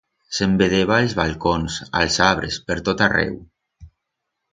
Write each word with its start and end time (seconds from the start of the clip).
Se'n 0.35 0.53
vedeba 0.59 0.95
a'ls 0.95 1.11
balcons, 1.19 1.75
a'ls 1.99 2.17
abres, 2.29 2.57
per 2.71 2.79
tot 2.89 3.05
arreu. 3.09 3.37